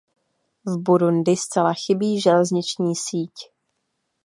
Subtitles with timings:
[0.65, 3.33] V Burundi zcela chybí železniční síť.